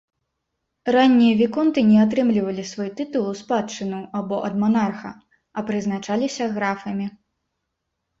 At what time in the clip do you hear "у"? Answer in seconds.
3.31-3.33